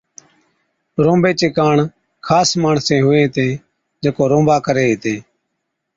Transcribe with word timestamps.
رونبي 1.03 1.31
چي 1.41 1.47
ڪاڻ 1.57 1.77
خاص 2.27 2.49
ماڻسين 2.63 2.99
هُوي 3.05 3.19
هِتين 3.25 3.51
جڪو 4.03 4.23
رونبا 4.31 4.55
ڪرين 4.65 4.87
هِتين۔ 4.91 5.19